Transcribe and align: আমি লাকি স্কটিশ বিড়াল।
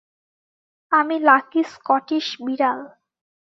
আমি 0.91 1.15
লাকি 1.19 1.61
স্কটিশ 1.73 2.27
বিড়াল। 2.45 2.79